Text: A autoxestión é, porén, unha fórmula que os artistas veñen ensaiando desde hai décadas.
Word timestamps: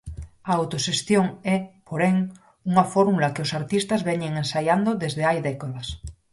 A 0.49 0.51
autoxestión 0.59 1.25
é, 1.55 1.57
porén, 1.89 2.15
unha 2.71 2.85
fórmula 2.93 3.33
que 3.33 3.43
os 3.45 3.55
artistas 3.59 4.01
veñen 4.09 4.31
ensaiando 4.43 4.89
desde 5.03 5.21
hai 5.29 5.39
décadas. 5.49 5.87